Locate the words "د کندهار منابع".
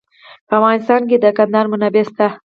1.19-2.03